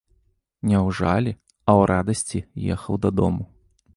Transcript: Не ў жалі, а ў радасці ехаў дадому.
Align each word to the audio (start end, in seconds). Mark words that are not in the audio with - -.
Не 0.69 0.75
ў 0.85 0.95
жалі, 0.99 1.33
а 1.69 1.69
ў 1.79 1.81
радасці 1.93 2.39
ехаў 2.77 3.01
дадому. 3.07 3.43